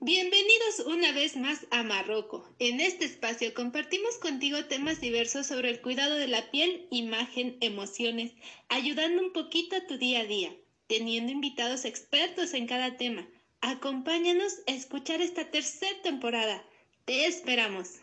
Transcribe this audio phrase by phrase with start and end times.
[0.00, 2.46] Bienvenidos una vez más a Marroco.
[2.58, 8.32] En este espacio compartimos contigo temas diversos sobre el cuidado de la piel, imagen, emociones,
[8.68, 10.54] ayudando un poquito a tu día a día,
[10.86, 13.26] teniendo invitados expertos en cada tema.
[13.62, 16.62] Acompáñanos a escuchar esta tercera temporada.
[17.06, 18.00] Te esperamos.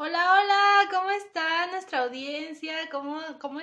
[0.00, 2.72] Hola, hola, ¿cómo está nuestra audiencia?
[2.88, 3.58] ¿Cómo, cómo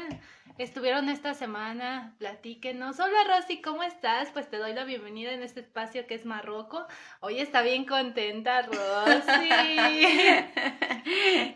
[0.58, 2.14] estuvieron esta semana?
[2.18, 3.00] Platíquenos.
[3.00, 4.32] Hola Rosy, ¿cómo estás?
[4.32, 6.88] Pues te doy la bienvenida en este espacio que es Marroco.
[7.21, 9.50] Hoy está bien contenta, Rosy.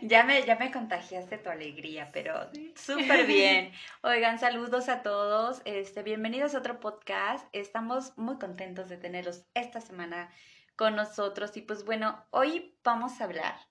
[0.00, 3.72] ya, me, ya me contagiaste tu alegría, pero súper bien.
[4.02, 5.60] Oigan, saludos a todos.
[5.66, 7.46] Este, bienvenidos a otro podcast.
[7.52, 10.30] Estamos muy contentos de tenerlos esta semana
[10.74, 11.54] con nosotros.
[11.58, 13.69] Y pues bueno, hoy vamos a hablar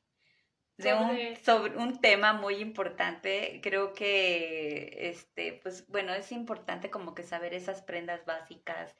[0.79, 3.59] de un, sobre un tema muy importante.
[3.61, 8.95] Creo que, este, pues bueno, es importante como que saber esas prendas básicas,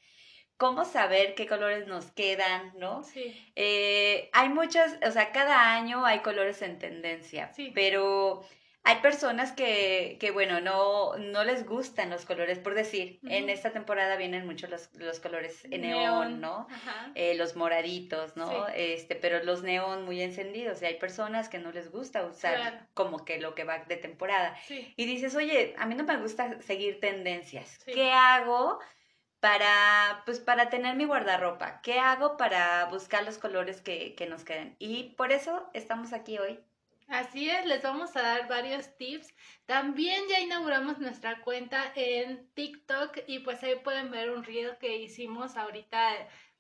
[0.57, 3.03] cómo saber qué colores nos quedan, ¿no?
[3.03, 3.51] Sí.
[3.55, 7.71] Eh, hay muchas, o sea, cada año hay colores en tendencia, Sí.
[7.73, 8.43] pero
[8.89, 12.57] hay personas que, que bueno, no, no les gustan los colores.
[12.57, 16.67] Por decir, en esta temporada vienen muchos los, los colores en Neón, ¿no?
[17.13, 18.49] Eh, los moraditos, ¿no?
[18.49, 18.73] Sí.
[18.75, 20.81] Este, pero los neón muy encendidos.
[20.81, 22.77] Y hay personas que no les gusta usar Claro.
[22.93, 24.55] como que lo que va de temporada.
[24.67, 24.93] Sí.
[24.97, 27.79] Y dices, oye, a mí no me gusta seguir tendencias.
[27.85, 27.91] Sí.
[27.93, 28.79] ¿Qué hago
[29.39, 31.81] para, pues, para tener mi guardarropa?
[31.81, 34.75] ¿Qué hago para buscar los colores que, que nos queden?
[34.79, 36.59] Y por eso estamos aquí hoy.
[37.09, 39.33] Así es, les vamos a dar varios tips.
[39.65, 44.97] También ya inauguramos nuestra cuenta en TikTok y pues ahí pueden ver un reel que
[44.97, 46.11] hicimos ahorita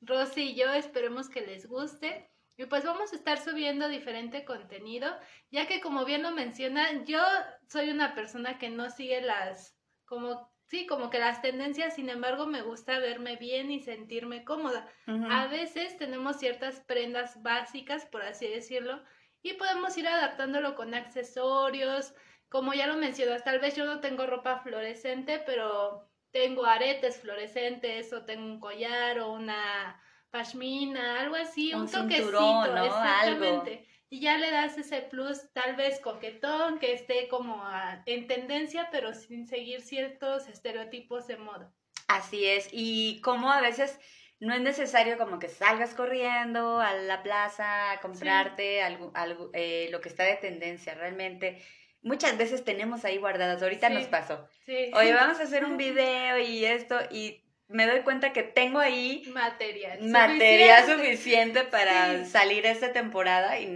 [0.01, 0.73] Rosy y yo.
[0.73, 2.31] Esperemos que les guste.
[2.57, 5.07] Y pues vamos a estar subiendo diferente contenido,
[5.49, 7.21] ya que como bien lo mencionan, yo
[7.69, 12.47] soy una persona que no sigue las, como, sí, como que las tendencias, sin embargo
[12.47, 14.91] me gusta verme bien y sentirme cómoda.
[15.29, 19.01] A veces tenemos ciertas prendas básicas, por así decirlo,
[19.41, 22.13] y podemos ir adaptándolo con accesorios.
[22.49, 28.11] Como ya lo mencionas, tal vez yo no tengo ropa fluorescente, pero tengo aretes fluorescentes
[28.13, 30.01] o tengo un collar o una
[30.31, 32.85] pashmina, algo así, un, Un toquecito, ¿no?
[32.85, 33.85] exactamente.
[34.11, 38.89] Y ya le das ese plus tal vez coquetón que esté como a- en tendencia,
[38.91, 41.71] pero sin seguir ciertos estereotipos de moda.
[42.07, 43.99] Así es, y como a veces
[44.39, 49.87] no es necesario como que salgas corriendo a la plaza a comprarte algo, algo, eh,
[49.91, 51.61] lo que está de tendencia, realmente.
[52.01, 53.93] Muchas veces tenemos ahí guardadas, ahorita Sí.
[53.95, 54.47] nos pasó.
[54.65, 54.91] Sí.
[54.93, 59.23] Oye, vamos a hacer un video y esto, y me doy cuenta que tengo ahí
[59.33, 59.99] material.
[60.01, 61.11] material suficiente.
[61.11, 63.67] suficiente para salir esta temporada y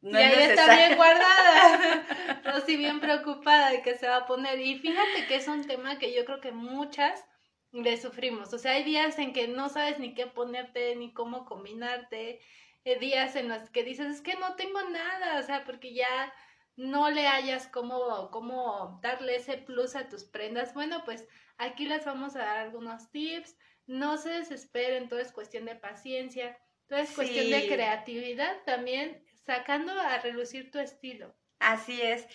[0.00, 2.04] no y es ahí está bien guardada.
[2.44, 4.60] Rosy bien preocupada de que se va a poner.
[4.60, 7.24] Y fíjate que es un tema que yo creo que muchas
[7.72, 8.52] le sufrimos.
[8.52, 12.40] O sea, hay días en que no sabes ni qué ponerte, ni cómo combinarte.
[12.84, 15.38] Hay días en los que dices, es que no tengo nada.
[15.38, 16.32] O sea, porque ya
[16.76, 20.74] no le hayas cómo, cómo darle ese plus a tus prendas.
[20.74, 21.26] Bueno, pues
[21.56, 23.56] aquí les vamos a dar algunos tips.
[23.86, 26.58] No se desesperen, todo es cuestión de paciencia.
[26.88, 31.34] Todo es cuestión de creatividad también, sacando a relucir tu estilo.
[31.58, 32.26] Así es.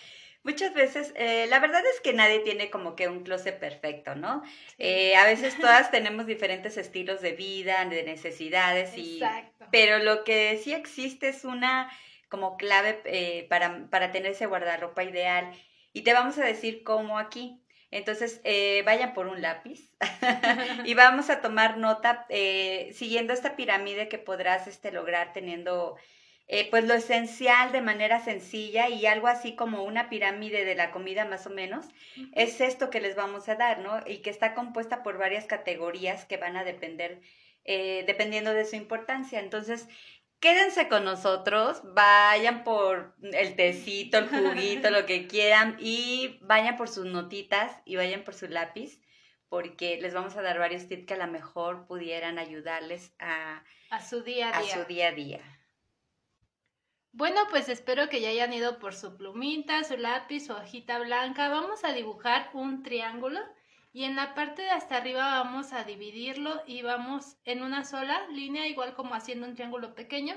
[0.44, 4.42] Muchas veces, eh, la verdad es que nadie tiene como que un closet perfecto, ¿no?
[4.78, 9.66] Eh, a veces todas tenemos diferentes estilos de vida, de necesidades, y, Exacto.
[9.72, 11.90] pero lo que sí existe es una
[12.28, 15.50] como clave eh, para, para tener ese guardarropa ideal.
[15.92, 17.60] Y te vamos a decir cómo aquí.
[17.90, 19.88] Entonces, eh, vayan por un lápiz
[20.84, 25.96] y vamos a tomar nota eh, siguiendo esta pirámide que podrás este, lograr teniendo
[26.46, 30.90] eh, pues lo esencial de manera sencilla y algo así como una pirámide de la
[30.90, 31.86] comida más o menos,
[32.34, 34.00] es esto que les vamos a dar, ¿no?
[34.06, 37.20] Y que está compuesta por varias categorías que van a depender,
[37.64, 39.40] eh, dependiendo de su importancia.
[39.40, 39.88] Entonces,
[40.38, 46.88] quédense con nosotros, vayan por el tecito, el juguito, lo que quieran y vayan por
[46.88, 49.00] sus notitas y vayan por su lápiz
[49.48, 54.02] porque les vamos a dar varios tips que a lo mejor pudieran ayudarles a, A
[54.02, 54.74] su día a a día.
[54.74, 55.53] su día a día.
[57.16, 61.48] Bueno, pues espero que ya hayan ido por su plumita, su lápiz, su hojita blanca.
[61.48, 63.38] Vamos a dibujar un triángulo
[63.92, 68.26] y en la parte de hasta arriba vamos a dividirlo y vamos en una sola
[68.30, 70.34] línea, igual como haciendo un triángulo pequeño.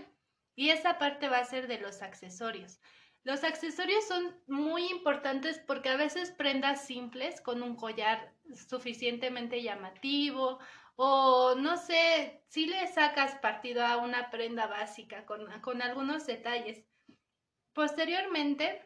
[0.54, 2.80] Y esa parte va a ser de los accesorios.
[3.24, 10.60] Los accesorios son muy importantes porque a veces prendas simples con un collar suficientemente llamativo
[11.00, 16.84] o no sé, si le sacas partido a una prenda básica con, con algunos detalles.
[17.74, 18.84] Posteriormente,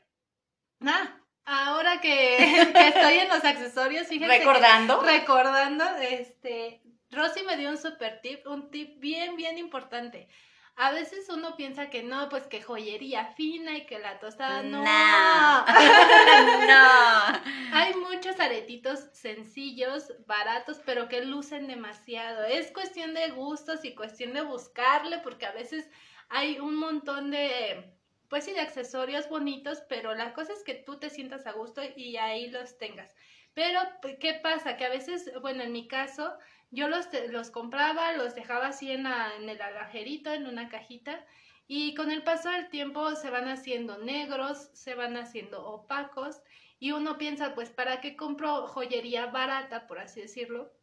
[0.85, 2.37] ah, ahora que,
[2.75, 5.01] que estoy en los accesorios, fíjense que- Recordando.
[5.01, 6.81] recordando, este,
[7.11, 10.27] Rosy me dio un super tip, un tip bien, bien importante.
[10.75, 14.83] A veces uno piensa que no, pues que joyería fina y que la tostada no.
[16.67, 17.77] No.
[17.77, 22.45] Hay muchos aretitos sencillos, baratos, pero que lucen demasiado.
[22.45, 25.89] Es cuestión de gustos y cuestión de buscarle, porque a veces
[26.29, 27.93] hay un montón de,
[28.29, 31.81] pues sí, de accesorios bonitos, pero la cosa es que tú te sientas a gusto
[31.95, 33.13] y ahí los tengas.
[33.53, 33.79] Pero,
[34.19, 34.77] ¿qué pasa?
[34.77, 36.33] Que a veces, bueno, en mi caso,
[36.71, 41.25] yo los, los compraba, los dejaba así en, en el agajerito, en una cajita,
[41.67, 46.41] y con el paso del tiempo se van haciendo negros, se van haciendo opacos,
[46.79, 50.73] y uno piensa, pues, ¿para qué compro joyería barata, por así decirlo?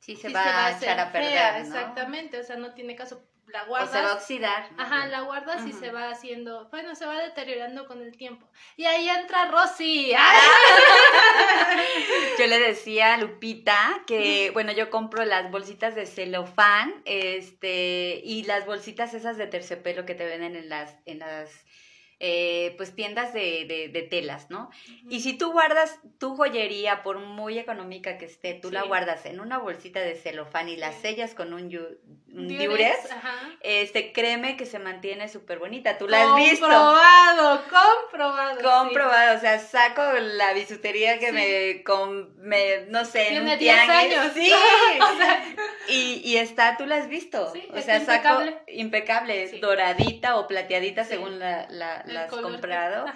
[0.00, 1.62] Sí, se, va, a echar a perder.
[1.62, 3.88] Exactamente, o sea, no tiene caso la guardas.
[3.88, 4.68] O se va a oxidar.
[4.76, 8.46] Ajá, la guardas y se va haciendo, bueno, se va deteriorando con el tiempo.
[8.76, 10.12] Y ahí entra Rosy.
[12.38, 18.44] yo le decía a Lupita que, bueno, yo compro las bolsitas de celofán, este, y
[18.44, 21.64] las bolsitas esas de terciopelo que te venden en las, en las
[22.18, 24.70] eh, pues tiendas de, de, telas, ¿no?
[25.10, 29.38] Y si tú guardas tu joyería, por muy económica que esté, tú la guardas en
[29.38, 31.64] una bolsita de celofán y la sellas con un,
[32.32, 32.96] un diures,
[33.60, 35.98] este, créeme que se mantiene súper bonita.
[35.98, 36.66] Tú la has visto.
[36.66, 37.62] Comprobado,
[38.08, 38.62] comprobado.
[38.62, 44.32] Comprobado, o sea, saco la bisutería que me, con, me, no sé, en 10 años.
[44.32, 44.50] Sí,
[45.88, 47.52] y, y está, tú la has visto.
[47.74, 53.06] o sea, saco impecable, doradita o plateadita según la las has comprado,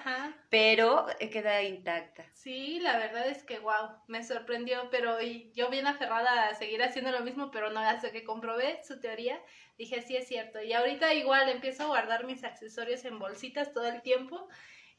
[0.49, 2.25] pero queda intacta.
[2.33, 5.19] Sí, la verdad es que wow, me sorprendió, pero
[5.55, 9.41] yo bien aferrada a seguir haciendo lo mismo, pero no hasta que comprobé su teoría,
[9.79, 10.63] dije sí es cierto.
[10.63, 14.49] Y ahorita igual empiezo a guardar mis accesorios en bolsitas todo el tiempo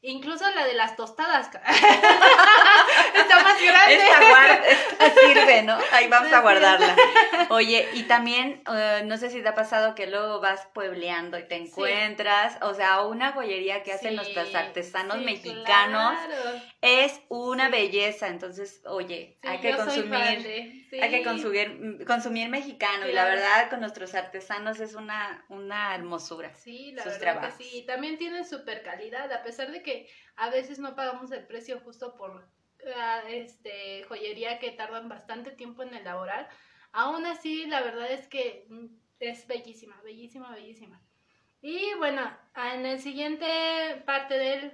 [0.04, 1.46] Incluso la de las tostadas.
[3.14, 4.02] Está más grande.
[5.20, 5.78] sirve, ¿no?
[5.92, 6.96] Ahí vamos a guardarla.
[7.50, 11.44] Oye, y también, eh, no sé si te ha pasado que luego vas puebleando y
[11.44, 16.14] te encuentras, o sea, una joyería que hacen nuestros artesanos mexicanos
[16.80, 18.28] es una belleza.
[18.28, 24.14] Entonces, oye, hay que consumir, hay que consumir, consumir mexicano y la verdad con nuestros
[24.14, 26.54] artesanos es una, una hermosura.
[26.54, 27.84] Sí, la verdad que sí.
[27.86, 32.16] También tienen super calidad, a pesar de que a veces no pagamos el precio justo
[32.16, 32.48] por
[33.28, 36.48] este, joyería que tardan bastante tiempo en elaborar.
[36.92, 38.86] Aún así, la verdad es que mm,
[39.20, 41.00] es bellísima, bellísima, bellísima.
[41.60, 42.22] Y bueno,
[42.56, 44.72] en el siguiente parte del,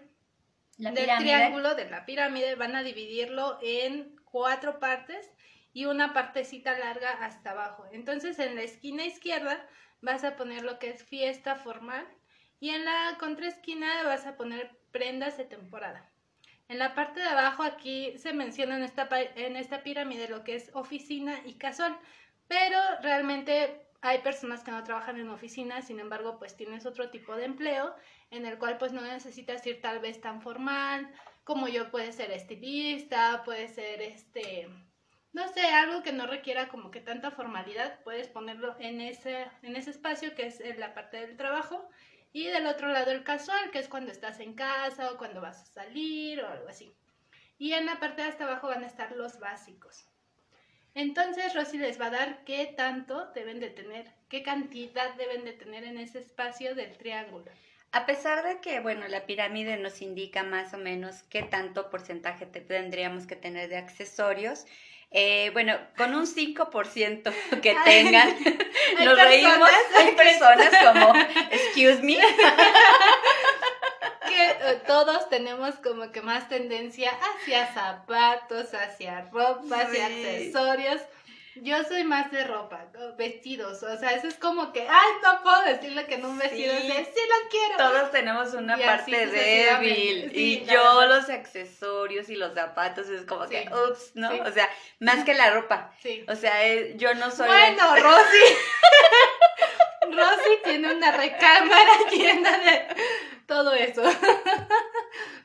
[0.78, 5.31] del triángulo, de la pirámide, van a dividirlo en cuatro partes
[5.72, 7.84] y una partecita larga hasta abajo.
[7.93, 9.64] Entonces, en la esquina izquierda
[10.00, 12.06] vas a poner lo que es fiesta formal
[12.58, 16.10] y en la contraesquina vas a poner prendas de temporada.
[16.69, 20.55] En la parte de abajo aquí se menciona en esta, en esta pirámide lo que
[20.55, 21.99] es oficina y casual,
[22.47, 27.35] pero realmente hay personas que no trabajan en oficina, sin embargo, pues tienes otro tipo
[27.35, 27.94] de empleo
[28.31, 31.11] en el cual pues no necesitas ir tal vez tan formal,
[31.44, 34.69] como yo puede ser estilista, puede ser este,
[35.32, 39.75] no sé, algo que no requiera como que tanta formalidad, puedes ponerlo en ese, en
[39.75, 41.88] ese espacio que es en la parte del trabajo
[42.38, 45.61] y del otro lado el casual, que es cuando estás en casa o cuando vas
[45.61, 46.94] a salir o algo así.
[47.58, 50.06] Y en la parte de hasta abajo van a estar los básicos.
[50.94, 55.52] Entonces Rosy les va a dar qué tanto deben de tener, qué cantidad deben de
[55.52, 57.51] tener en ese espacio del triángulo.
[57.92, 62.44] A pesar de que, bueno, la pirámide nos indica más o menos qué tanto porcentaje
[62.44, 64.66] tendríamos que tener de accesorios,
[65.10, 68.36] eh, bueno, con un 5% que tengan,
[69.04, 69.70] nos reímos.
[69.96, 71.14] Hay personas como,
[71.50, 72.18] excuse me.
[74.28, 81.00] que eh, todos tenemos como que más tendencia hacia zapatos, hacia ropa, hacia accesorios.
[81.62, 82.86] Yo soy más de ropa,
[83.17, 86.74] vestidos, o sea, eso es como que, ay, no puedo decirle que en un vestido
[86.79, 87.77] sí, sí lo quiero.
[87.77, 93.69] Todos tenemos una parte débil y yo los accesorios y los zapatos es como que,
[93.91, 94.31] ups, ¿no?
[94.31, 94.69] O sea,
[95.00, 95.93] más que la ropa.
[96.03, 96.24] Sí.
[96.29, 97.48] O sea, eh, yo no soy...
[97.48, 98.44] Bueno, Rosy.
[100.10, 102.86] Rosy tiene una recámara llena de
[103.46, 104.03] todo eso.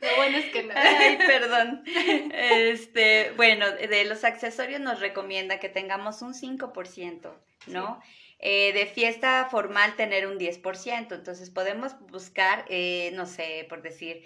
[0.03, 0.74] Lo bueno es que no.
[0.75, 1.83] Ay, perdón.
[2.33, 7.31] Este, bueno, de los accesorios nos recomienda que tengamos un 5%,
[7.67, 8.01] ¿no?
[8.39, 11.13] Eh, de fiesta formal tener un 10%.
[11.13, 14.25] Entonces podemos buscar, eh, no sé, por decir,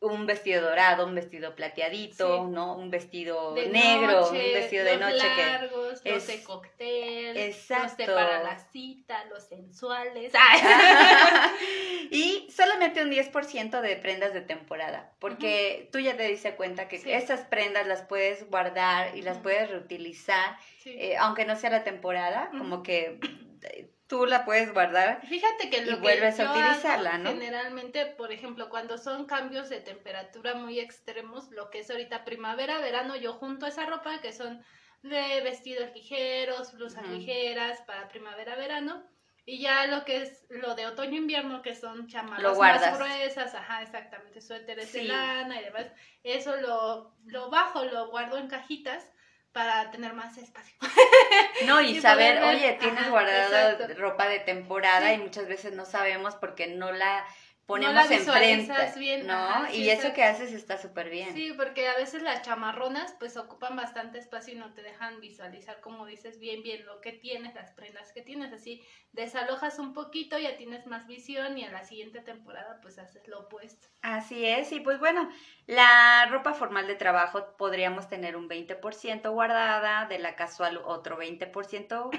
[0.00, 2.74] un vestido dorado, un vestido plateadito, ¿no?
[2.74, 7.84] Un vestido negro, un vestido de noche largos, que los de cóctel, Exacto.
[7.84, 10.32] los de para la cita, los sensuales.
[12.10, 16.96] y solamente un 10% de prendas de temporada, porque tú ya te diste cuenta que
[16.96, 22.50] esas prendas las puedes guardar y las puedes reutilizar, eh, aunque no sea la temporada,
[22.56, 23.20] como que
[23.64, 25.24] eh, tú la puedes guardar.
[25.26, 27.30] Fíjate que lo y vuelves a utilizarla, ¿no?
[27.30, 32.80] Generalmente, por ejemplo, cuando son cambios de temperatura muy extremos, lo que es ahorita primavera,
[32.80, 34.62] verano, yo junto esa ropa que son
[35.02, 39.08] de vestidos ligeros, blusas ligeras para primavera, verano.
[39.46, 43.82] Y ya lo que es lo de otoño invierno, que son chamarras más gruesas, ajá,
[43.82, 45.86] exactamente, suéteres de lana y demás,
[46.24, 49.08] eso lo, lo bajo, lo guardo en cajitas
[49.52, 50.76] para tener más espacio.
[51.66, 56.68] No, y, saber, oye, tienes guardada ropa de temporada y muchas veces no sabemos porque
[56.68, 57.26] no la
[57.70, 59.72] ponemos enfrente, bien, ¿no?
[59.72, 61.32] y eso que haces está súper bien.
[61.32, 65.80] Sí, porque a veces las chamarronas pues ocupan bastante espacio y no te dejan visualizar,
[65.80, 70.38] como dices, bien, bien lo que tienes, las prendas que tienes, así desalojas un poquito,
[70.38, 73.88] ya tienes más visión y a la siguiente temporada pues haces lo opuesto.
[74.02, 75.30] Así es, y pues bueno,
[75.66, 82.10] la ropa formal de trabajo podríamos tener un 20% guardada, de la casual otro 20%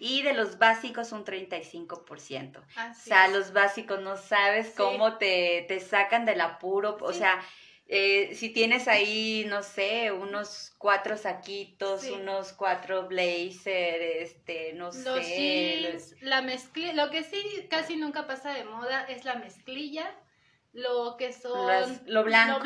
[0.00, 2.62] y de los básicos un 35%.
[2.76, 7.40] Así o sea, los básicos no sabes cómo te, te sacan del apuro, o sea,
[7.86, 15.22] eh, si tienes ahí, no sé, unos cuatro saquitos, unos cuatro blazers, este, no sé.
[15.22, 20.14] Jeans, la mezclilla, lo que sí casi nunca pasa de moda es la mezclilla
[20.72, 22.64] lo que son lo, blanco,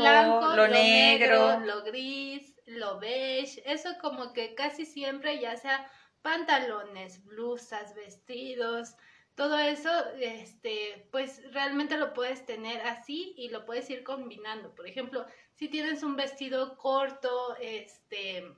[0.57, 7.95] lo, negro, lo gris, lo beige, eso como que casi siempre ya sea pantalones, blusas,
[7.95, 8.97] vestidos,
[9.35, 14.75] todo eso, este, pues realmente lo puedes tener así y lo puedes ir combinando.
[14.75, 18.55] Por ejemplo, si tienes un vestido corto, este,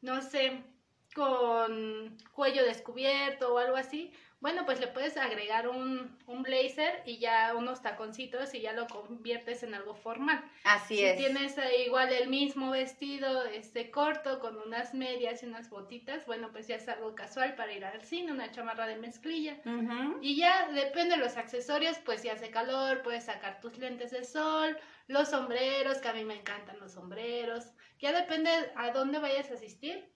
[0.00, 0.64] no sé,
[1.14, 7.18] con cuello descubierto o algo así, bueno, pues le puedes agregar un, un, blazer y
[7.18, 10.40] ya unos taconcitos y ya lo conviertes en algo formal.
[10.62, 11.18] Así es.
[11.18, 16.52] Si tienes igual el mismo vestido este corto con unas medias y unas botitas, bueno,
[16.52, 19.56] pues ya es algo casual para ir al cine, una chamarra de mezclilla.
[20.20, 24.24] Y ya depende de los accesorios, pues si hace calor, puedes sacar tus lentes de
[24.24, 24.78] sol,
[25.08, 27.72] los sombreros, que a mí me encantan los sombreros.
[27.98, 30.08] Ya depende a dónde vayas a asistir,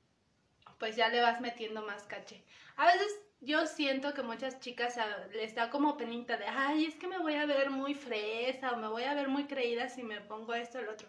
[0.78, 2.44] pues ya le vas metiendo más caché.
[2.76, 3.08] A veces
[3.42, 4.96] yo siento que muchas chicas
[5.32, 8.76] les da como penita de, ay, es que me voy a ver muy fresa o
[8.76, 11.08] me voy a ver muy creída si me pongo esto o lo otro.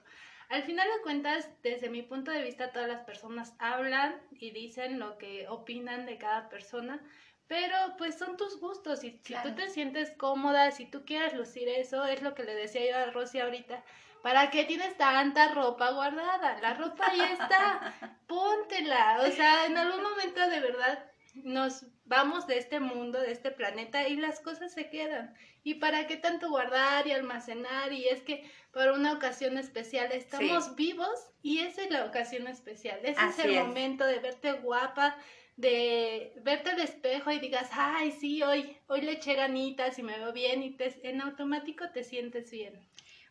[0.49, 4.99] Al final de cuentas, desde mi punto de vista, todas las personas hablan y dicen
[4.99, 6.99] lo que opinan de cada persona,
[7.47, 11.67] pero pues son tus gustos y si tú te sientes cómoda, si tú quieres lucir
[11.69, 13.83] eso, es lo que le decía yo a Rosy ahorita.
[14.23, 16.57] ¿Para qué tienes tanta ropa guardada?
[16.61, 17.93] La ropa ya está,
[18.27, 19.21] póntela.
[19.21, 24.07] O sea, en algún momento de verdad nos vamos de este mundo, de este planeta
[24.07, 25.33] y las cosas se quedan.
[25.63, 27.93] ¿Y para qué tanto guardar y almacenar?
[27.93, 32.99] Y es que para una ocasión especial estamos vivos y esa es la ocasión especial.
[33.03, 35.17] Ese es el momento de verte guapa,
[35.55, 40.17] de verte al espejo y digas, ay, sí, hoy, hoy le eché ganitas y me
[40.17, 42.73] veo bien y te, en automático te sientes bien.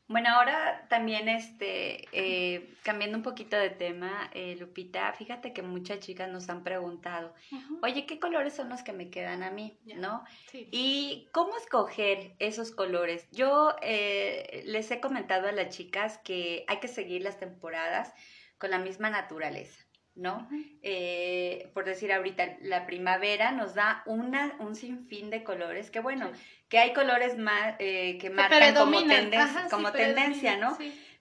[0.09, 6.01] Bueno, ahora también, este, eh, cambiando un poquito de tema, eh, Lupita, fíjate que muchas
[6.01, 7.35] chicas nos han preguntado,
[7.83, 9.79] oye, ¿qué colores son los que me quedan a mí?
[9.97, 10.25] ¿No?
[10.53, 13.27] Y cómo escoger esos colores.
[13.31, 18.13] Yo eh, les he comentado a las chicas que hay que seguir las temporadas
[18.59, 19.82] con la misma naturaleza.
[20.15, 20.49] ¿No?
[20.83, 26.31] Eh, por decir ahorita, la primavera nos da una, un sinfín de colores, que bueno,
[26.69, 28.99] que hay colores más, eh, que marcan como,
[29.71, 30.77] como tendencia, ¿no?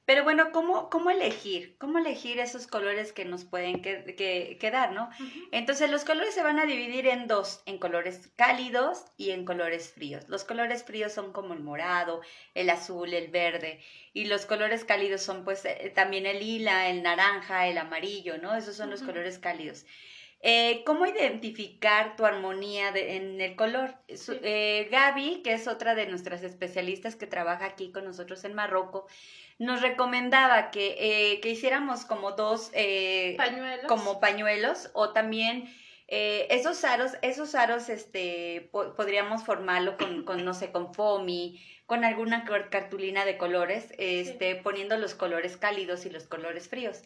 [0.05, 1.77] Pero bueno, ¿cómo, ¿cómo elegir?
[1.77, 5.09] ¿Cómo elegir esos colores que nos pueden que, quedar, no?
[5.51, 9.91] Entonces, los colores se van a dividir en dos, en colores cálidos y en colores
[9.91, 10.27] fríos.
[10.27, 12.21] Los colores fríos son como el morado,
[12.55, 13.79] el azul, el verde.
[14.13, 18.55] Y los colores cálidos son pues eh, también el lila, el naranja, el amarillo, ¿no?
[18.55, 19.85] Esos son los colores cálidos.
[20.43, 23.95] Eh, ¿Cómo identificar tu armonía en el color?
[24.07, 29.03] Eh, Gaby, que es otra de nuestras especialistas que trabaja aquí con nosotros en Marruecos,
[29.61, 33.85] nos recomendaba que, eh, que hiciéramos como dos eh, pañuelos.
[33.87, 35.71] como pañuelos o también
[36.07, 42.03] eh, esos aros, esos aros este, podríamos formarlo con, con, no sé, con foamy, con
[42.03, 47.03] alguna cartulina de colores, este, poniendo los colores cálidos y los colores fríos.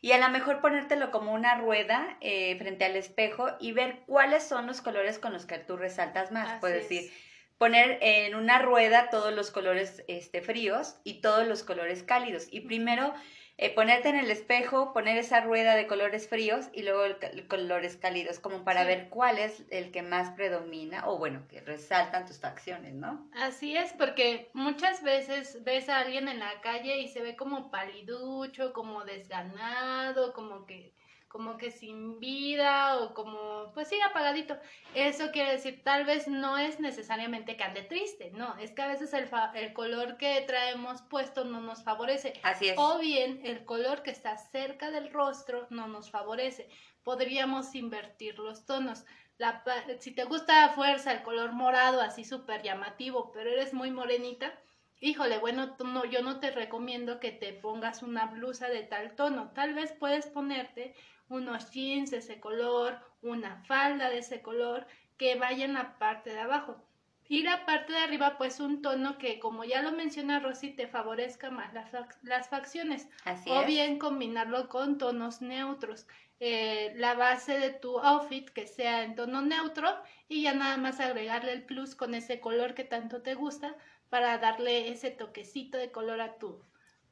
[0.00, 4.66] Y a lo mejor ponértelo como una rueda frente al espejo y ver cuáles son
[4.66, 6.58] los colores con los que tú resaltas más.
[6.60, 7.12] Puedes decir,
[7.58, 12.46] poner en una rueda todos los colores este, fríos y todos los colores cálidos.
[12.50, 13.12] Y primero
[13.60, 17.96] eh, ponerte en el espejo, poner esa rueda de colores fríos y luego el, colores
[17.96, 22.38] cálidos, como para ver cuál es el que más predomina o bueno, que resaltan tus
[22.38, 23.28] facciones, ¿no?
[23.34, 27.68] Así es, porque muchas veces ves a alguien en la calle y se ve como
[27.72, 30.94] paliducho, como desganado, como que
[31.28, 34.56] como que sin vida o como, pues sí, apagadito.
[34.94, 38.88] Eso quiere decir, tal vez no es necesariamente que ande triste, no, es que a
[38.88, 42.32] veces el, el color que traemos puesto no nos favorece.
[42.42, 42.74] Así es.
[42.78, 46.68] O bien el color que está cerca del rostro no nos favorece.
[47.04, 49.04] Podríamos invertir los tonos.
[49.36, 49.62] La,
[50.00, 54.58] si te gusta a fuerza el color morado, así súper llamativo, pero eres muy morenita,
[55.00, 59.52] híjole, bueno, no, yo no te recomiendo que te pongas una blusa de tal tono.
[59.54, 60.94] Tal vez puedes ponerte
[61.28, 66.30] unos jeans de ese color, una falda de ese color, que vaya en la parte
[66.30, 66.82] de abajo.
[67.30, 70.86] Y la parte de arriba, pues un tono que, como ya lo menciona Rosy, te
[70.86, 71.90] favorezca más las,
[72.22, 73.08] las facciones.
[73.46, 76.06] o bien combinarlo con tonos neutros.
[76.40, 79.88] Eh, la base de tu outfit que sea en tono neutro
[80.28, 83.74] y ya nada más agregarle el plus con ese color que tanto te gusta
[84.08, 86.62] para darle ese toquecito de color a tu,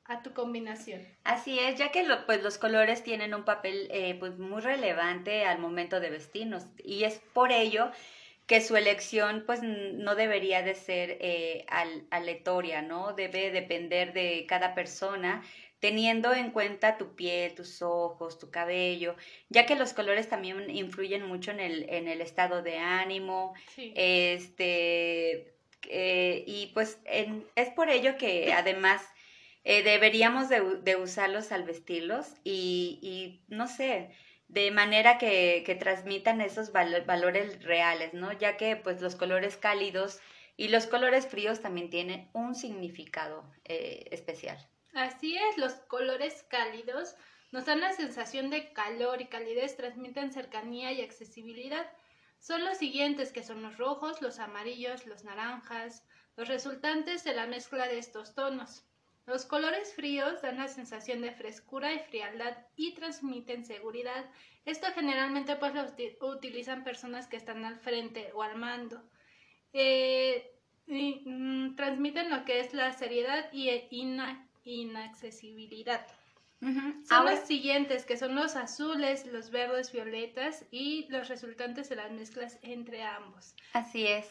[0.09, 1.07] a tu combinación.
[1.25, 5.59] Así es, ya que pues los colores tienen un papel eh, pues muy relevante al
[5.59, 7.91] momento de vestirnos y es por ello
[8.47, 11.67] que su elección pues no debería de ser eh,
[12.11, 13.13] aleatoria, ¿no?
[13.13, 15.43] Debe depender de cada persona
[15.81, 19.17] teniendo en cuenta tu piel, tus ojos, tu cabello,
[19.51, 25.55] ya que los colores también influyen mucho en el, en el estado de ánimo, este,
[25.89, 29.03] eh, y pues es por ello que además
[29.69, 34.15] eh, deberíamos de, usarlos al vestirlos y, no sé,
[34.47, 38.33] de manera que, transmitan esos valores reales, ¿no?
[38.33, 40.21] Ya que pues los colores cálidos
[40.57, 44.57] y los colores fríos también tienen un significado eh, especial.
[44.95, 47.17] Así es, los colores cálidos
[47.51, 51.91] nos dan la sensación de calor y calidez, transmiten cercanía y accesibilidad.
[52.39, 56.05] Son los siguientes que son los rojos, los amarillos, los naranjas,
[56.37, 58.86] los resultantes de la mezcla de estos tonos.
[59.27, 64.25] Los colores fríos dan la sensación de frescura y frialdad y transmiten seguridad.
[64.65, 69.03] Esto generalmente pues lo utilizan personas que están al frente o al mando.
[69.73, 70.53] Eh,
[70.87, 73.69] y, mm, transmiten lo que es la seriedad y
[74.65, 76.07] inaccesibilidad.
[77.05, 82.11] Son los siguientes, que son los azules, los verdes, violetas y los resultantes de las
[82.11, 83.55] mezclas entre ambos.
[83.73, 84.27] Así es.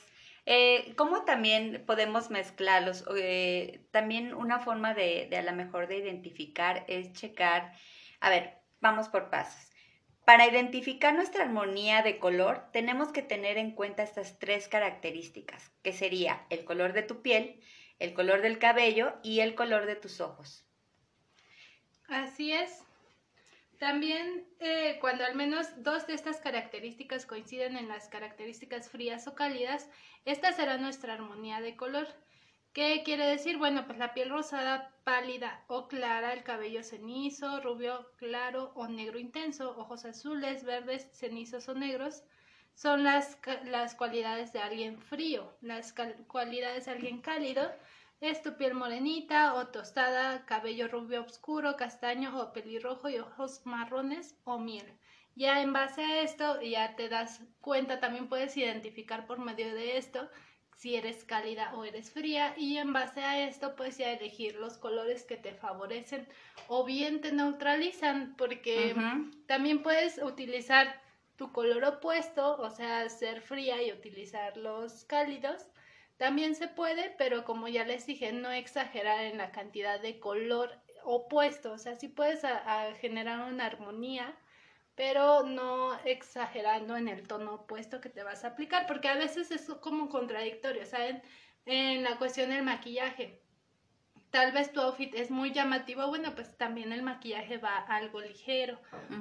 [0.45, 3.03] Eh, ¿Cómo también podemos mezclarlos?
[3.17, 7.73] Eh, también una forma de, de a lo mejor de identificar es checar,
[8.19, 9.71] a ver, vamos por pasos.
[10.25, 15.93] Para identificar nuestra armonía de color, tenemos que tener en cuenta estas tres características, que
[15.93, 17.61] sería el color de tu piel,
[17.99, 20.65] el color del cabello y el color de tus ojos.
[22.07, 22.84] Así es.
[23.79, 29.35] También eh, cuando al menos dos de estas características coinciden en las características frías o
[29.35, 29.89] cálidas,
[30.23, 32.07] esta será nuestra armonía de color.
[32.73, 33.57] ¿Qué quiere decir?
[33.57, 39.17] Bueno, pues la piel rosada, pálida o clara, el cabello cenizo, rubio claro o negro
[39.17, 42.23] intenso, ojos azules, verdes, cenizos o negros,
[42.73, 45.55] son las, las cualidades de alguien frío.
[45.61, 45.93] Las
[46.27, 47.71] cualidades de alguien cálido
[48.21, 54.35] es tu piel morenita o tostada, cabello rubio oscuro, castaño o pelirrojo y ojos marrones
[54.43, 54.97] o miel.
[55.35, 59.97] Ya en base a esto, ya te das cuenta, también puedes identificar por medio de
[59.97, 60.29] esto
[60.77, 64.77] si eres cálida o eres fría y en base a esto puedes ya elegir los
[64.77, 66.27] colores que te favorecen
[66.67, 68.93] o bien te neutralizan porque
[69.47, 71.01] también puedes utilizar
[71.37, 75.65] tu color opuesto, o sea, ser fría y utilizar los cálidos
[76.17, 80.71] también se puede, pero como ya les dije, no exagerar en la cantidad de color
[81.03, 81.73] opuesto.
[81.73, 82.41] O sea, sí puedes
[82.99, 84.37] generar una armonía,
[84.95, 89.51] pero no exagerando en el tono opuesto que te vas a aplicar, porque a veces
[89.51, 91.21] es como contradictorio, ¿saben?
[91.65, 93.44] En la cuestión del maquillaje
[94.35, 98.77] tal vez tu outfit es muy llamativo, bueno, pues también el maquillaje va algo ligero.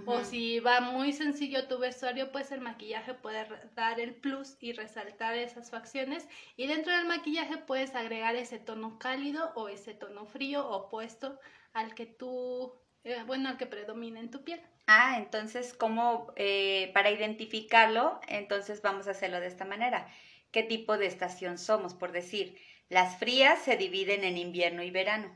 [0.07, 3.47] O si va muy sencillo tu vestuario, pues el maquillaje puede
[3.77, 6.27] dar el plus y resaltar esas facciones.
[6.57, 11.39] Y dentro del maquillaje puedes agregar ese tono cálido o ese tono frío opuesto
[11.75, 12.75] al que tú,
[13.05, 14.61] eh, bueno, al que predomina en tu piel.
[14.89, 20.09] Ah, entonces, ¿cómo, eh, para identificarlo, entonces vamos a hacerlo de esta manera?
[20.51, 21.95] ¿Qué tipo de estación somos?
[21.95, 25.31] Por decir, las frías se dividen en invierno y verano.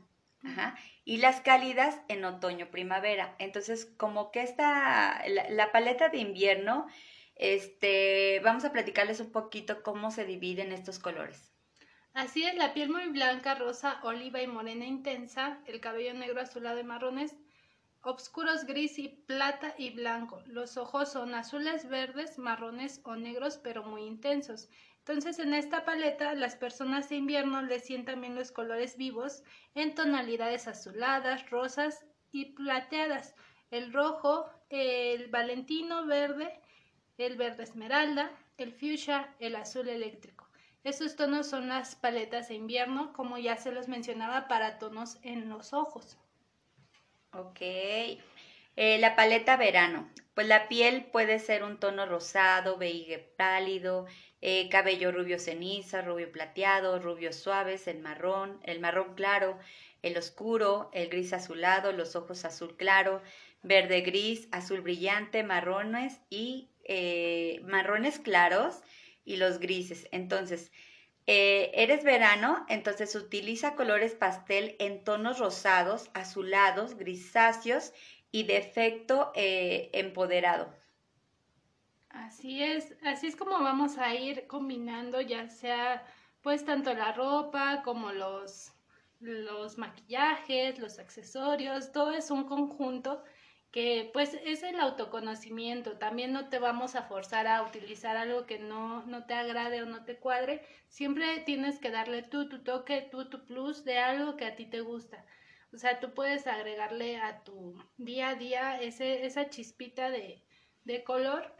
[1.03, 3.35] Y las cálidas en otoño-primavera.
[3.39, 6.87] Entonces, como que esta, la, paleta de invierno
[7.35, 11.51] este, vamos a platicarles un poquito cómo se dividen estos colores.
[12.13, 16.79] Así es, la piel muy blanca, rosa, oliva y morena intensa, el cabello negro, azulado
[16.79, 17.35] y marrones,
[18.01, 20.41] obscuros gris y plata y blanco.
[20.45, 24.69] Los ojos son azules, verdes, marrones o negros, pero muy intensos.
[25.09, 29.41] Entonces, en esta paleta, las personas de invierno le sientan bien los colores vivos
[29.73, 33.33] en tonalidades azuladas, rosas y plateadas.
[33.71, 36.61] El rojo, el valentino verde,
[37.17, 40.47] el verde esmeralda, el fuchsia, el azul eléctrico.
[40.83, 45.49] Estos tonos son las paletas de invierno, como ya se los mencionaba, para tonos en
[45.49, 46.19] los ojos.
[47.33, 47.61] Ok.
[48.81, 50.09] Eh, la paleta verano.
[50.33, 54.05] Pues la piel puede ser un tono rosado, beige pálido,
[54.39, 59.59] eh, cabello rubio ceniza, rubio plateado, rubios suaves, el marrón, el marrón claro,
[60.01, 63.21] el oscuro, el gris azulado, los ojos azul claro,
[63.63, 68.77] verde gris, azul brillante, marrones y eh, marrones claros
[69.25, 70.07] y los grises.
[70.13, 70.71] Entonces,
[71.31, 77.93] eres verano, entonces utiliza colores pastel en tonos rosados, azulados, grisáceos
[78.31, 80.73] y de efecto eh, empoderado.
[82.09, 86.05] Así es, así es como vamos a ir combinando ya sea
[86.41, 88.71] pues tanto la ropa como los,
[89.19, 93.23] los maquillajes, los accesorios, todo es un conjunto
[93.71, 98.57] que pues es el autoconocimiento, también no te vamos a forzar a utilizar algo que
[98.59, 103.07] no, no te agrade o no te cuadre, siempre tienes que darle tú tu toque,
[103.11, 105.25] tú tu plus de algo que a ti te gusta.
[105.73, 110.43] O sea, tú puedes agregarle a tu día a día ese, esa chispita de,
[110.83, 111.53] de color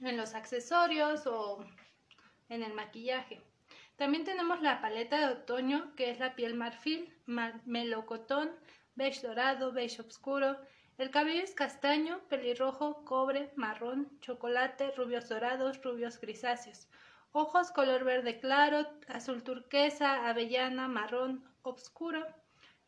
[0.00, 1.64] en los accesorios o
[2.48, 3.42] en el maquillaje.
[3.96, 7.12] También tenemos la paleta de otoño, que es la piel marfil,
[7.64, 8.50] melocotón,
[8.94, 10.56] beige dorado, beige oscuro,
[10.98, 16.88] el cabello es castaño, pelirrojo, cobre, marrón, chocolate, rubios dorados, rubios grisáceos.
[17.32, 22.26] Ojos color verde claro, azul turquesa, avellana, marrón, oscuro,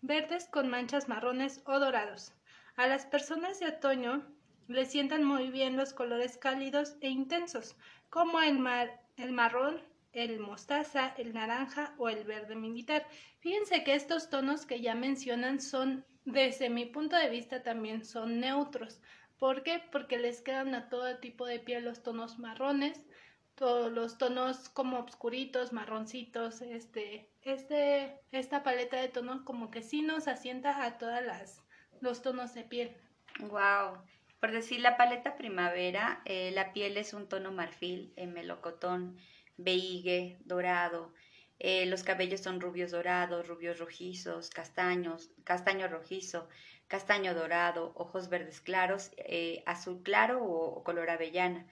[0.00, 2.32] verdes con manchas marrones o dorados.
[2.76, 4.24] A las personas de otoño
[4.68, 7.76] les sientan muy bien los colores cálidos e intensos,
[8.10, 9.82] como el, mar, el marrón,
[10.12, 13.06] el mostaza, el naranja o el verde militar.
[13.40, 18.40] Fíjense que estos tonos que ya mencionan son desde mi punto de vista también son
[18.40, 19.00] neutros.
[19.38, 19.82] ¿Por qué?
[19.90, 23.00] Porque les quedan a todo tipo de piel los tonos marrones,
[23.58, 30.02] todos los tonos como oscuritos, marroncitos, este, este, esta paleta de tonos como que sí
[30.02, 31.62] nos asienta a todas las
[32.00, 32.96] los tonos de piel.
[33.40, 33.98] Wow.
[34.40, 39.18] Por decir la paleta primavera, eh, la piel es un tono marfil, en melocotón,
[39.56, 41.12] beige, dorado,
[41.60, 46.48] eh, los cabellos son rubios dorados, rubios rojizos, castaños, castaño rojizo,
[46.86, 51.66] castaño dorado, ojos verdes claros, eh, azul claro o, color avellana.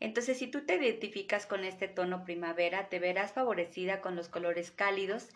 [0.00, 4.70] Entonces, si tú te identificas con este tono primavera, te verás favorecida con los colores
[4.70, 5.28] cálidos,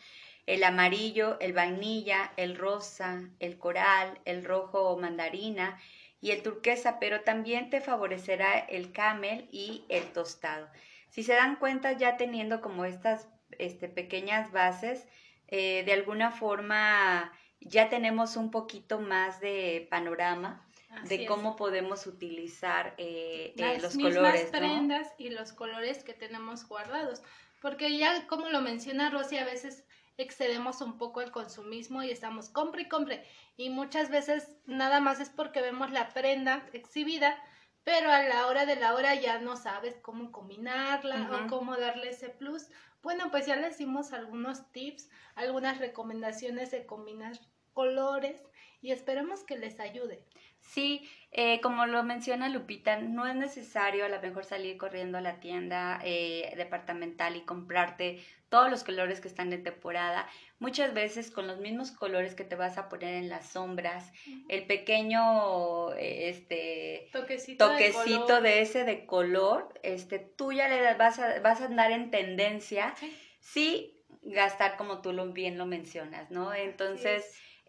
[0.47, 5.81] el amarillo, el vainilla, el rosa, el coral, el rojo mandarina
[6.21, 10.69] y el turquesa, pero también te favorecerá el camel y el tostado.
[11.11, 15.07] Si se dan cuenta, ya teniendo como estas este, pequeñas bases,
[15.49, 20.67] eh, de alguna forma ya tenemos un poquito más de panorama
[21.05, 24.51] de cómo podemos utilizar eh, eh, los colores.
[24.51, 27.23] prendas y los colores que tenemos guardados.
[27.61, 29.85] Porque ya, como lo menciona Rosy, a veces
[30.17, 33.25] excedemos un poco el consumismo y estamos compre y compre.
[33.57, 37.37] Y muchas veces nada más es porque vemos la prenda exhibida,
[37.85, 42.11] pero a la hora de la hora ya no sabes cómo combinarla o cómo darle
[42.11, 42.69] ese plus
[43.03, 47.33] bueno, pues ya les dimos algunos tips, algunas recomendaciones de combinar
[47.73, 48.43] colores
[48.83, 50.21] y esperemos que les ayude.
[50.61, 55.21] Sí, eh, como lo menciona Lupita, no es necesario a lo mejor salir corriendo a
[55.21, 60.29] la tienda eh, departamental y comprarte todos los colores que están de temporada.
[60.59, 64.13] Muchas veces con los mismos colores que te vas a poner en las sombras,
[64.49, 71.41] el pequeño este toquecito, toquecito de, ese de color, este, tú ya le vas a,
[71.41, 72.95] vas a andar en tendencia.
[73.41, 73.99] Sí.
[74.23, 76.55] gastar como tú lo, bien lo mencionas, ¿no?
[76.55, 77.25] Entonces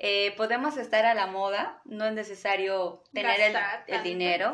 [0.06, 3.56] eh, podemos estar a la moda, no es necesario tener
[3.88, 4.52] el, dinero,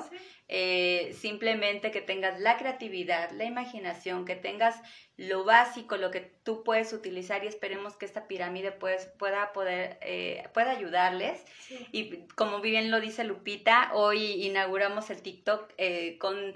[0.48, 4.80] eh, simplemente que tengas la creatividad, la imaginación, que tengas
[5.18, 9.98] lo básico, lo que tú puedes utilizar y esperemos que esta pirámide pues, pueda poder,
[10.02, 11.44] eh, pueda ayudarles.
[11.92, 15.74] Y como bien lo dice Lupita, hoy inauguramos el TikTok
[16.20, 16.54] con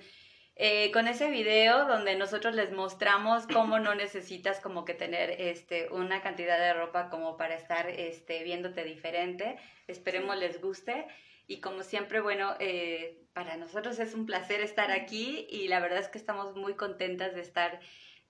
[0.55, 5.89] eh, con ese video donde nosotros les mostramos cómo no necesitas como que tener este,
[5.89, 9.57] una cantidad de ropa como para estar este, viéndote diferente.
[9.87, 11.07] Esperemos les guste.
[11.47, 15.99] Y como siempre, bueno, eh, para nosotros es un placer estar aquí y la verdad
[15.99, 17.79] es que estamos muy contentas de estar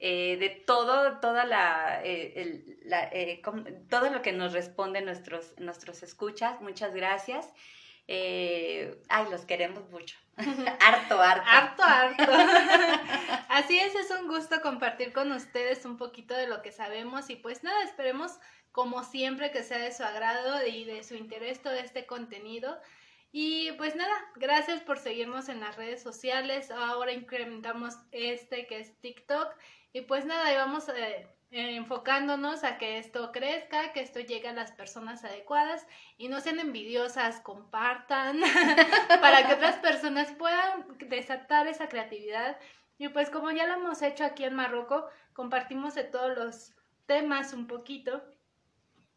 [0.05, 2.81] eh, de todo, toda la, eh,
[3.13, 3.41] eh,
[3.89, 6.59] todo lo que nos responden nuestros, nuestros escuchas.
[6.59, 7.49] Muchas gracias.
[8.08, 10.18] Ay, los queremos mucho.
[10.38, 11.48] harto, harto.
[11.48, 12.32] Harto, harto.
[13.50, 17.36] Así es, es un gusto compartir con ustedes un poquito de lo que sabemos y
[17.36, 18.39] pues nada, esperemos
[18.72, 22.80] como siempre que sea de su agrado y de su interés todo este contenido.
[23.32, 26.70] Y pues nada, gracias por seguirnos en las redes sociales.
[26.72, 29.56] Ahora incrementamos este que es TikTok.
[29.92, 34.54] Y pues nada, y vamos eh, enfocándonos a que esto crezca, que esto llegue a
[34.54, 35.86] las personas adecuadas
[36.18, 38.42] y no sean envidiosas, compartan
[39.22, 42.58] para que otras personas puedan desatar esa creatividad.
[42.98, 46.74] Y pues como ya lo hemos hecho aquí en Marruecos, compartimos de todos los
[47.06, 48.24] temas un poquito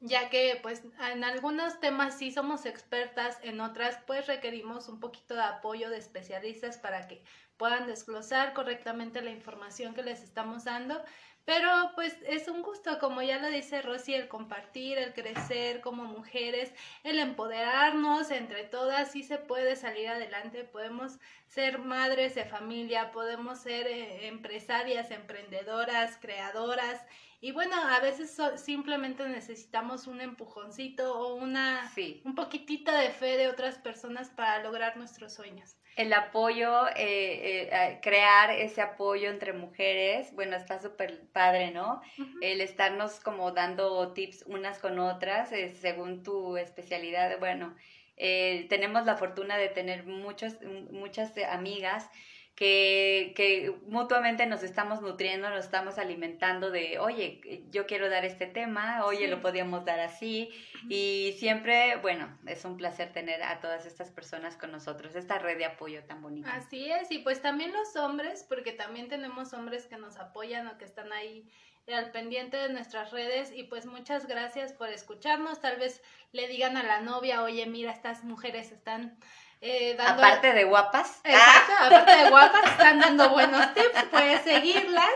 [0.00, 5.34] ya que pues en algunos temas sí somos expertas, en otras pues requerimos un poquito
[5.34, 7.24] de apoyo de especialistas para que
[7.56, 11.02] puedan desglosar correctamente la información que les estamos dando.
[11.46, 16.04] Pero pues es un gusto, como ya lo dice Rosy, el compartir, el crecer como
[16.04, 23.12] mujeres, el empoderarnos entre todas, sí se puede salir adelante, podemos ser madres de familia,
[23.12, 27.00] podemos ser eh, empresarias, emprendedoras, creadoras
[27.46, 31.88] y bueno, a veces simplemente necesitamos un empujoncito o una
[32.24, 35.76] un poquitito de fe de otras personas para lograr nuestros sueños.
[35.94, 42.02] El apoyo, eh, eh, crear ese apoyo entre mujeres, bueno, está súper padre, ¿no?
[42.42, 47.76] El estarnos como dando tips unas con otras, eh, según tu especialidad, bueno,
[48.16, 50.54] tenemos la fortuna de tener muchos,
[50.90, 52.10] muchas amigas
[52.56, 58.46] que, que, mutuamente nos estamos nutriendo, nos estamos alimentando de, oye, yo quiero dar este
[58.46, 60.50] tema, oye, lo podíamos dar así.
[60.88, 65.58] Y siempre, bueno, es un placer tener a todas estas personas con nosotros, esta red
[65.58, 66.50] de apoyo tan bonita.
[66.54, 70.78] Así es, y pues también los hombres, porque también tenemos hombres que nos apoyan o
[70.78, 71.46] que están ahí
[71.94, 75.60] al pendiente de nuestras redes y pues muchas gracias por escucharnos.
[75.60, 79.18] Tal vez le digan a la novia, oye, mira, estas mujeres están
[79.66, 81.20] eh, aparte de guapas.
[81.24, 85.10] Exacto, aparte de guapas, están dando buenos tips, puedes seguirlas.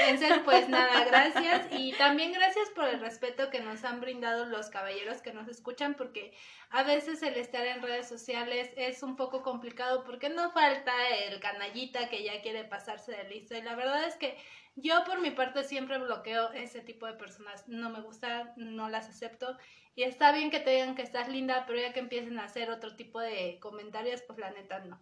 [0.00, 1.66] Entonces, pues nada, gracias.
[1.70, 5.94] Y también gracias por el respeto que nos han brindado los caballeros que nos escuchan,
[5.94, 6.34] porque
[6.70, 10.92] a veces el estar en redes sociales es un poco complicado, porque no falta
[11.26, 13.56] el canallita que ya quiere pasarse de listo.
[13.56, 14.36] Y la verdad es que
[14.80, 17.68] yo por mi parte siempre bloqueo ese tipo de personas.
[17.68, 19.56] No me gusta, no las acepto.
[19.94, 22.70] Y está bien que te digan que estás linda, pero ya que empiecen a hacer
[22.70, 25.00] otro tipo de comentarios, pues la neta no.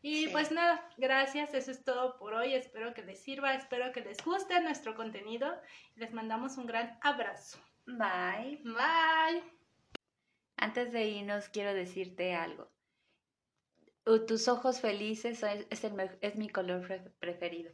[0.00, 2.54] Y pues nada, gracias, eso es todo por hoy.
[2.54, 5.54] Espero que les sirva, espero que les guste nuestro contenido.
[5.94, 7.58] Les mandamos un gran abrazo.
[7.86, 8.60] Bye.
[8.64, 9.44] Bye.
[10.56, 12.68] Antes de irnos, quiero decirte algo.
[14.26, 15.84] Tus ojos felices es,
[16.20, 17.72] es mi color preferido.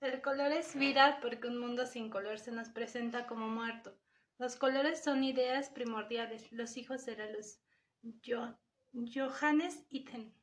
[0.00, 3.96] El color es vida porque un mundo sin color se nos presenta como muerto.
[4.38, 7.58] Los colores son ideas primordiales, los hijos de la luz.
[8.22, 8.58] Yo,
[8.92, 10.34] Johannes Itten.